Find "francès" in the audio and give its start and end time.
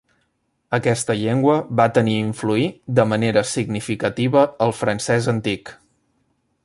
4.81-5.29